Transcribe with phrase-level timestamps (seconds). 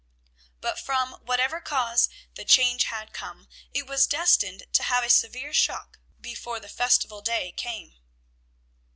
[0.61, 5.53] But from whatever cause the change had come, it was destined to have a severe
[5.53, 7.93] shock before the festival day came.